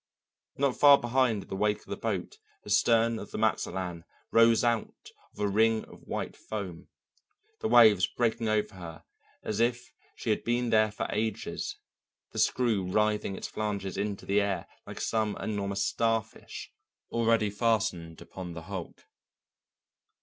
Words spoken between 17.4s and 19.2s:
fastened upon the hulk.